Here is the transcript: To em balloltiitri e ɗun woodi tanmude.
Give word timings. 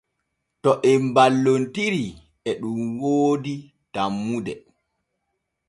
To 0.61 0.71
em 0.91 1.03
balloltiitri 1.15 2.03
e 2.49 2.51
ɗun 2.61 2.81
woodi 2.99 3.55
tanmude. 3.93 4.53